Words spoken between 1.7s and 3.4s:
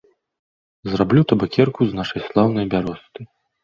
з нашай слаўнай бяросты.